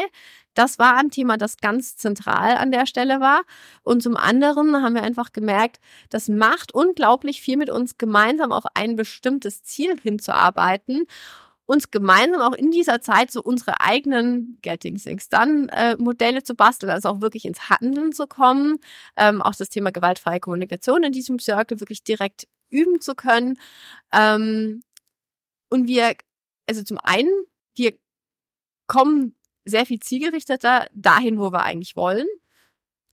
[0.54, 3.44] Das war ein Thema, das ganz zentral an der Stelle war.
[3.84, 8.66] Und zum anderen haben wir einfach gemerkt, das macht unglaublich viel mit uns gemeinsam auf
[8.74, 11.08] ein bestimmtes Ziel hinzuarbeiten
[11.72, 16.54] uns gemeinsam auch in dieser Zeit so unsere eigenen Getting Things Done äh, Modelle zu
[16.54, 18.78] basteln, also auch wirklich ins Handeln zu kommen,
[19.16, 23.60] ähm, auch das Thema gewaltfreie Kommunikation in diesem Circle wirklich direkt üben zu können.
[24.12, 24.84] Ähm,
[25.70, 26.16] und wir,
[26.68, 27.32] also zum einen,
[27.76, 27.94] wir
[28.88, 32.28] kommen sehr viel zielgerichteter dahin, wo wir eigentlich wollen.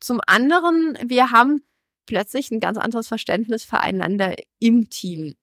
[0.01, 1.62] Zum anderen, wir haben
[2.07, 5.35] plötzlich ein ganz anderes Verständnis füreinander im Team.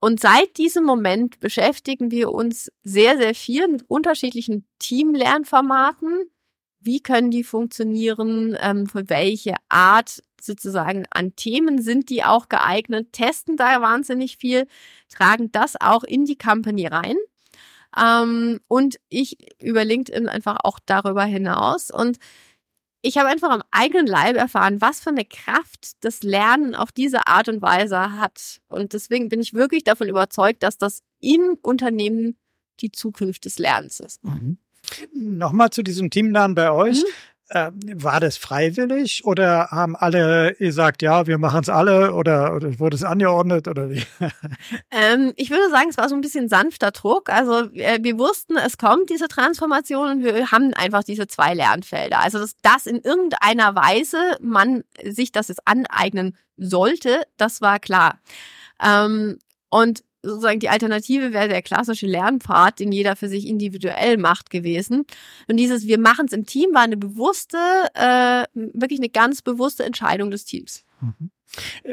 [0.00, 6.30] Und seit diesem Moment beschäftigen wir uns sehr, sehr viel mit unterschiedlichen Teamlernformaten.
[6.80, 8.56] Wie können die funktionieren?
[8.60, 13.12] Ähm, für welche Art sozusagen an Themen sind die auch geeignet?
[13.12, 14.66] Testen da wahnsinnig viel,
[15.08, 17.16] tragen das auch in die Company rein.
[17.96, 21.90] Ähm, und ich über LinkedIn einfach auch darüber hinaus.
[21.90, 22.18] Und
[23.02, 27.26] ich habe einfach am eigenen Leib erfahren, was für eine Kraft das Lernen auf diese
[27.26, 28.60] Art und Weise hat.
[28.68, 32.36] Und deswegen bin ich wirklich davon überzeugt, dass das im Unternehmen
[32.80, 34.22] die Zukunft des Lernens ist.
[34.24, 34.58] Mhm.
[35.14, 37.02] Nochmal zu diesem Teamlernen bei euch.
[37.02, 37.08] Mhm.
[37.50, 42.78] Äh, war das freiwillig oder haben alle gesagt, ja, wir machen es alle oder, oder
[42.78, 44.02] wurde es angeordnet oder wie?
[44.90, 47.30] Ähm, ich würde sagen, es war so ein bisschen sanfter Druck.
[47.30, 52.20] Also äh, wir wussten, es kommt diese Transformation und wir haben einfach diese zwei Lernfelder.
[52.20, 58.18] Also dass das in irgendeiner Weise man sich das jetzt aneignen sollte, das war klar.
[58.82, 59.38] Ähm,
[59.70, 65.04] und sozusagen die Alternative wäre der klassische Lernpfad, den jeder für sich individuell macht gewesen.
[65.48, 67.58] Und dieses Wir machen es im Team war eine bewusste,
[67.94, 70.84] äh, wirklich eine ganz bewusste Entscheidung des Teams.
[71.00, 71.30] Mhm.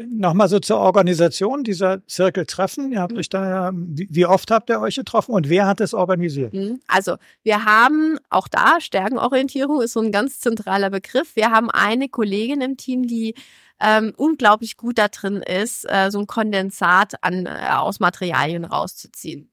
[0.10, 2.92] Nochmal so zur Organisation dieser Zirkeltreffen.
[2.92, 6.54] Ihr habt euch da, wie oft habt ihr euch getroffen und wer hat es organisiert?
[6.54, 6.82] Mhm.
[6.88, 11.36] Also, wir haben auch da, Stärkenorientierung ist so ein ganz zentraler Begriff.
[11.36, 13.34] Wir haben eine Kollegin im Team, die
[13.80, 19.50] ähm, unglaublich gut da drin ist, äh, so ein Kondensat an, äh, aus Materialien rauszuziehen.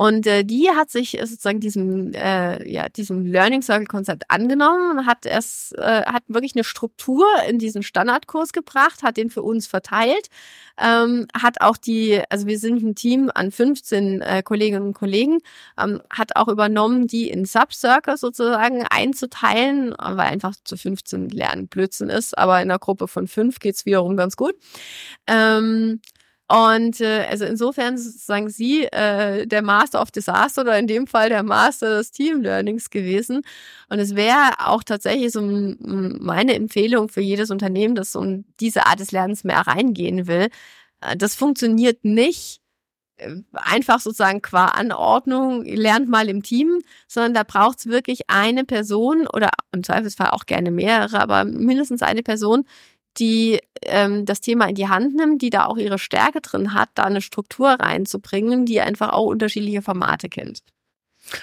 [0.00, 5.26] Und äh, die hat sich sozusagen diesem, äh, ja, diesem Learning Circle Konzept angenommen, hat
[5.26, 10.28] es, äh, hat wirklich eine Struktur in diesen Standardkurs gebracht, hat den für uns verteilt,
[10.82, 15.40] ähm, hat auch die, also wir sind ein Team an 15 äh, Kolleginnen und Kollegen,
[15.78, 22.08] ähm, hat auch übernommen, die in Subcircles sozusagen einzuteilen, weil einfach zu 15 lernen Blödsinn
[22.08, 24.54] ist, aber in einer Gruppe von fünf geht's wiederum ganz gut.
[25.26, 26.00] Ähm,
[26.50, 31.28] und äh, also insofern sozusagen sie äh, der Master of Disaster oder in dem Fall
[31.28, 33.42] der Master des Team Learnings gewesen.
[33.88, 38.98] Und es wäre auch tatsächlich so meine Empfehlung für jedes Unternehmen, das in diese Art
[38.98, 40.48] des Lernens mehr reingehen will.
[41.00, 42.60] Äh, das funktioniert nicht
[43.18, 48.64] äh, einfach sozusagen qua Anordnung, lernt mal im Team, sondern da braucht es wirklich eine
[48.64, 52.64] Person oder im Zweifelsfall auch gerne mehrere, aber mindestens eine Person,
[53.18, 56.90] die ähm, das Thema in die Hand nimmt, die da auch ihre Stärke drin hat,
[56.94, 60.60] da eine Struktur reinzubringen, die einfach auch unterschiedliche Formate kennt.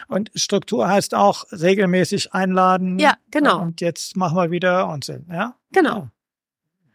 [0.07, 2.99] Und Struktur heißt auch regelmäßig einladen.
[2.99, 3.61] Ja, genau.
[3.61, 5.55] Und jetzt machen wir wieder und so, ja?
[5.71, 6.09] Genau.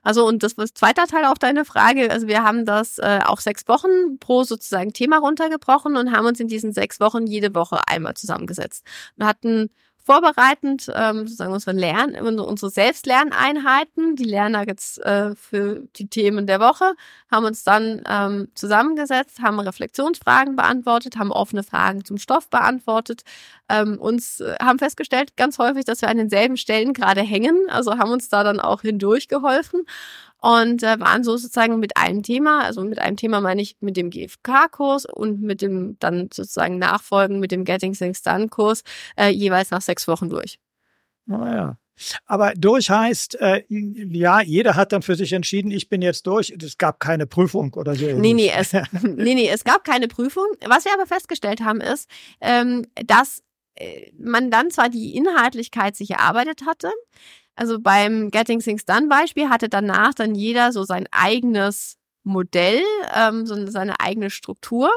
[0.03, 2.11] Also und das was zweiter Teil auf deine Frage.
[2.11, 6.41] Also wir haben das äh, auf sechs Wochen pro sozusagen Thema runtergebrochen und haben uns
[6.41, 8.85] in diesen sechs Wochen jede Woche einmal zusammengesetzt
[9.17, 9.71] und hatten
[10.05, 16.95] vorbereitend ähm, sozusagen unsere Lern unsere Selbstlerneinheiten, die Lernnuggets äh, für die Themen der Woche,
[17.31, 23.23] haben uns dann ähm, zusammengesetzt, haben Reflexionsfragen beantwortet, haben offene Fragen zum Stoff beantwortet,
[23.69, 27.99] ähm, uns äh, haben festgestellt ganz häufig, dass wir an denselben Stellen gerade hängen, also
[27.99, 29.85] haben uns da dann auch hindurch geholfen
[30.43, 33.97] und äh, waren so sozusagen mit einem Thema, also mit einem Thema meine ich mit
[33.97, 38.83] dem GFK-Kurs und mit dem dann sozusagen Nachfolgen mit dem Getting Things Done-Kurs
[39.17, 40.59] äh, jeweils nach sechs Wochen durch.
[41.27, 41.77] Naja.
[41.77, 41.77] Ah,
[42.27, 46.53] Aber durch heißt, äh, ja, jeder hat dann für sich entschieden, ich bin jetzt durch.
[46.61, 48.07] Es gab keine Prüfung oder so.
[48.07, 50.47] Nee, nee, es, nee, nee, es gab keine Prüfung.
[50.67, 53.45] Was wir aber festgestellt haben, ist, ähm, dass
[53.77, 56.91] äh, man dann zwar die Inhaltlichkeit sich erarbeitet hatte,
[57.55, 62.83] also beim Getting Things Done Beispiel hatte danach dann jeder so sein eigenes Modell,
[63.15, 64.91] ähm, so seine eigene Struktur.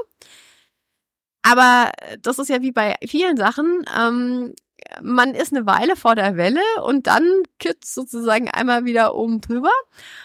[1.41, 1.91] Aber
[2.21, 3.85] das ist ja wie bei vielen Sachen.
[3.97, 4.55] Ähm,
[5.01, 9.71] man ist eine Weile vor der Welle und dann kippt sozusagen einmal wieder oben drüber.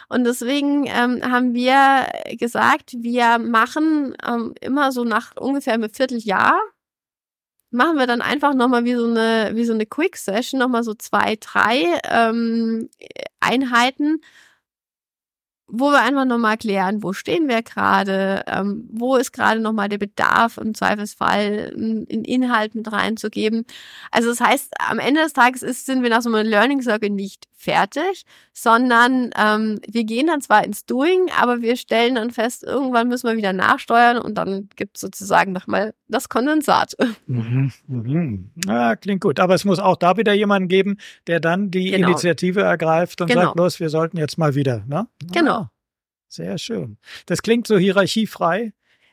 [0.09, 2.07] Und deswegen ähm, haben wir
[2.39, 6.59] gesagt, wir machen ähm, immer so nach ungefähr einem Vierteljahr
[7.71, 10.95] machen wir dann einfach nochmal wie so eine, wie so eine Quick Session, nochmal so
[10.95, 12.89] zwei, drei ähm,
[13.41, 14.21] Einheiten,
[15.73, 19.99] wo wir einfach nochmal klären, wo stehen wir gerade, ähm, wo ist gerade nochmal der
[19.99, 23.65] Bedarf im Zweifelsfall in, in Inhalt mit reinzugeben.
[24.11, 27.11] Also das heißt, am Ende des Tages ist, sind wir nach so einem Learning Circle
[27.11, 32.65] nicht fertig, sondern ähm, wir gehen dann zwar ins Doing, aber wir stellen dann fest,
[32.65, 36.95] irgendwann müssen wir wieder nachsteuern und dann gibt es sozusagen nochmal das Kondensat.
[37.27, 38.51] Mhm, mhm.
[38.67, 39.41] Ja, klingt gut.
[39.41, 42.09] Aber es muss auch da wieder jemanden geben, der dann die genau.
[42.09, 43.43] Initiative ergreift und genau.
[43.43, 44.85] sagt, los, wir sollten jetzt mal wieder.
[44.87, 45.07] Ne?
[45.33, 45.53] Genau.
[45.53, 45.71] Ah,
[46.29, 46.99] sehr schön.
[47.27, 48.73] Das klingt so hierarchiefrei.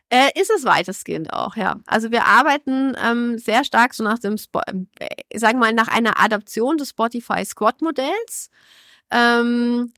[0.10, 1.80] Äh, ist es weitestgehend auch, ja.
[1.86, 4.62] Also wir arbeiten ähm, sehr stark so nach dem, Spo
[5.00, 8.50] äh, sagen wir mal, nach einer Adaption des Spotify Squad Modells.
[9.12, 9.92] Ähm,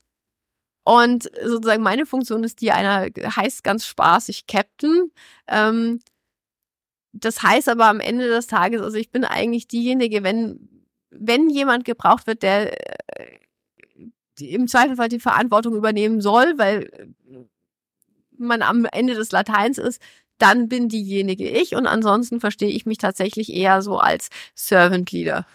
[0.82, 5.12] und sozusagen meine Funktion ist die einer, heißt ganz spaßig Captain.
[5.46, 6.00] Ähm,
[7.12, 10.68] das heißt aber am Ende des Tages, also ich bin eigentlich diejenige, wenn,
[11.10, 12.72] wenn jemand gebraucht wird, der
[13.18, 13.38] äh,
[14.40, 17.14] im Zweifelsfall die Verantwortung übernehmen soll, weil
[18.38, 20.00] man am Ende des Lateins ist,
[20.38, 25.46] dann bin diejenige ich und ansonsten verstehe ich mich tatsächlich eher so als Servant Leader.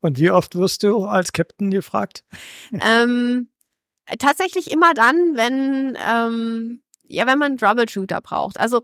[0.00, 2.24] Und wie oft wirst du als Captain gefragt?
[2.72, 3.48] Ähm,
[4.18, 8.58] tatsächlich immer dann, wenn ähm, ja, wenn man Troubleshooter braucht.
[8.60, 8.82] Also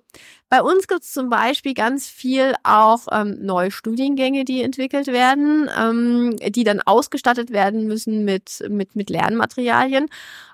[0.49, 5.69] bei uns gibt es zum Beispiel ganz viel auch ähm, neue Studiengänge, die entwickelt werden,
[5.79, 10.09] ähm, die dann ausgestattet werden müssen mit, mit, mit Lernmaterialien.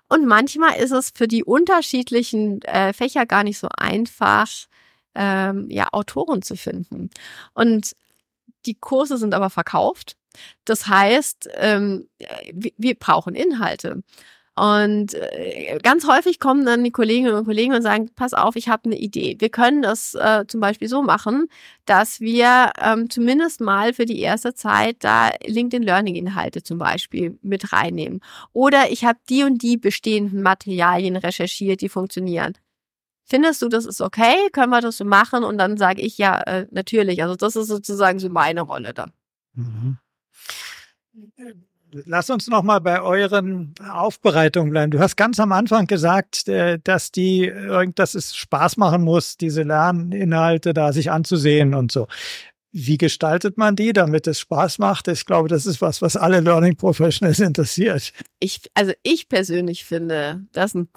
[0.09, 4.49] Und manchmal ist es für die unterschiedlichen äh, Fächer gar nicht so einfach,
[5.15, 7.11] ähm, ja, Autoren zu finden.
[7.55, 7.95] Und
[8.67, 10.17] die Kurse sind aber verkauft.
[10.65, 12.09] Das heißt, ähm,
[12.53, 14.03] wir, wir brauchen Inhalte.
[14.61, 18.69] Und äh, ganz häufig kommen dann die Kolleginnen und Kollegen und sagen, pass auf, ich
[18.69, 19.37] habe eine Idee.
[19.39, 21.47] Wir können das äh, zum Beispiel so machen,
[21.87, 27.39] dass wir ähm, zumindest mal für die erste Zeit da LinkedIn Learning Inhalte zum Beispiel
[27.41, 28.21] mit reinnehmen.
[28.53, 32.53] Oder ich habe die und die bestehenden Materialien recherchiert, die funktionieren.
[33.25, 34.51] Findest du, das ist okay?
[34.53, 35.43] Können wir das so machen?
[35.43, 37.23] Und dann sage ich ja, äh, natürlich.
[37.23, 39.13] Also das ist sozusagen so meine Rolle dann.
[39.55, 39.97] Mhm.
[41.93, 44.91] Lass uns noch mal bei euren Aufbereitungen bleiben.
[44.91, 47.53] Du hast ganz am Anfang gesagt, äh, dass die,
[47.95, 52.07] dass es Spaß machen muss, diese Lerninhalte da sich anzusehen und so.
[52.73, 55.09] Wie gestaltet man die, damit es Spaß macht?
[55.09, 58.13] Ich glaube, das ist was, was alle Learning Professionals interessiert.
[58.39, 60.89] Ich, also ich persönlich finde, dass ein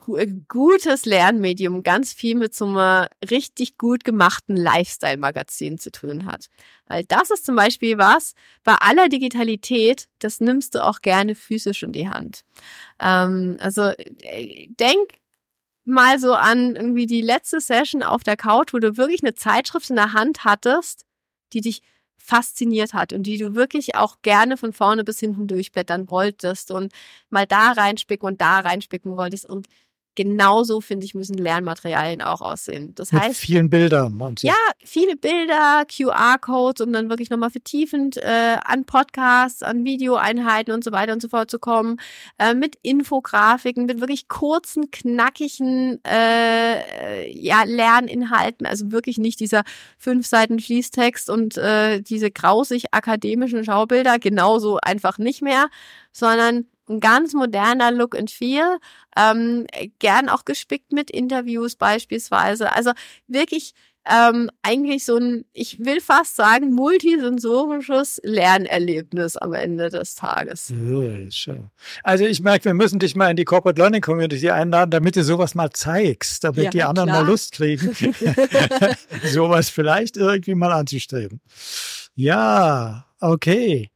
[0.47, 6.45] gutes Lernmedium ganz viel mit so einem richtig gut gemachten Lifestyle-Magazin zu tun hat.
[6.85, 11.81] Weil das ist zum Beispiel was, bei aller Digitalität, das nimmst du auch gerne physisch
[11.81, 12.41] in die Hand.
[12.99, 15.09] Ähm, also äh, denk
[15.85, 19.89] mal so an irgendwie die letzte Session auf der Couch, wo du wirklich eine Zeitschrift
[19.89, 21.05] in der Hand hattest
[21.53, 21.81] die dich
[22.17, 26.93] fasziniert hat und die du wirklich auch gerne von vorne bis hinten durchblättern wolltest und
[27.29, 29.45] mal da reinspicken und da reinspicken wolltest.
[29.45, 29.67] Und
[30.15, 32.93] genauso, finde ich, müssen Lernmaterialien auch aussehen.
[32.95, 33.39] Das Mit heißt.
[33.39, 34.35] vielen Bildern.
[34.41, 40.83] Ja, viele Bilder, QR-Codes, um dann wirklich nochmal vertiefend äh, an Podcasts, an Videoeinheiten und
[40.83, 41.97] so weiter und so fort zu kommen.
[42.37, 48.65] Äh, mit Infografiken, mit wirklich kurzen, knackigen äh, ja, Lerninhalten.
[48.65, 49.63] Also wirklich nicht dieser
[49.97, 54.19] fünf Seiten Fließtext und äh, diese grausig akademischen Schaubilder.
[54.19, 55.67] Genauso einfach nicht mehr,
[56.11, 58.77] sondern ein ganz moderner Look and Feel,
[59.17, 59.67] ähm,
[59.99, 62.73] gern auch gespickt mit Interviews beispielsweise.
[62.73, 62.91] Also
[63.27, 63.73] wirklich
[64.05, 70.73] ähm, eigentlich so ein, ich will fast sagen, multisensorisches Lernerlebnis am Ende des Tages.
[72.03, 75.23] Also ich merke, wir müssen dich mal in die Corporate Learning Community einladen, damit du
[75.23, 77.23] sowas mal zeigst, damit ja, die anderen klar.
[77.23, 77.95] mal Lust kriegen,
[79.23, 81.39] sowas vielleicht irgendwie mal anzustreben.
[82.15, 83.89] Ja, okay.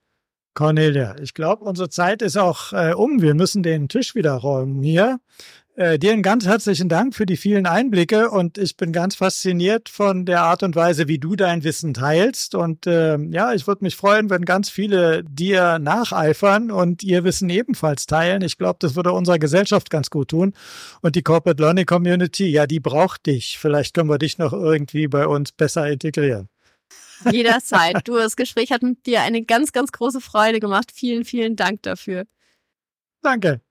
[0.58, 3.22] Cornelia, ich glaube, unsere Zeit ist auch äh, um.
[3.22, 5.20] Wir müssen den Tisch wieder räumen hier.
[5.76, 9.88] Äh, dir einen ganz herzlichen Dank für die vielen Einblicke und ich bin ganz fasziniert
[9.88, 12.56] von der Art und Weise, wie du dein Wissen teilst.
[12.56, 17.52] Und äh, ja, ich würde mich freuen, wenn ganz viele dir nacheifern und ihr Wissen
[17.52, 18.42] ebenfalls teilen.
[18.42, 20.54] Ich glaube, das würde unserer Gesellschaft ganz gut tun.
[21.04, 23.60] Und die Corporate Learning Community, ja, die braucht dich.
[23.60, 26.50] Vielleicht können wir dich noch irgendwie bei uns besser integrieren.
[27.32, 28.08] Jederzeit.
[28.08, 30.92] Du, das Gespräch hat mit dir eine ganz, ganz große Freude gemacht.
[30.94, 32.26] Vielen, vielen Dank dafür.
[33.22, 33.62] Danke.